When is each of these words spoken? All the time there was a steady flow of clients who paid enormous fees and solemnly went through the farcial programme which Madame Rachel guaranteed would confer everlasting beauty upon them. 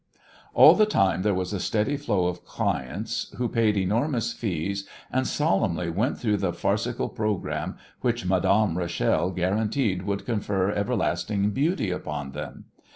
All 0.55 0.73
the 0.73 0.87
time 0.87 1.21
there 1.21 1.35
was 1.35 1.53
a 1.53 1.59
steady 1.59 1.95
flow 1.95 2.25
of 2.25 2.43
clients 2.43 3.31
who 3.37 3.47
paid 3.47 3.77
enormous 3.77 4.33
fees 4.33 4.87
and 5.11 5.27
solemnly 5.27 5.91
went 5.91 6.17
through 6.17 6.37
the 6.37 6.53
farcial 6.53 7.07
programme 7.13 7.77
which 7.99 8.25
Madame 8.25 8.79
Rachel 8.79 9.29
guaranteed 9.29 10.01
would 10.01 10.25
confer 10.25 10.71
everlasting 10.71 11.51
beauty 11.51 11.91
upon 11.91 12.31
them. 12.31 12.65